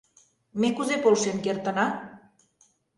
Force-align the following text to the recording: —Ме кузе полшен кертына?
—Ме 0.59 0.67
кузе 0.75 0.95
полшен 1.03 1.37
кертына? 1.45 1.85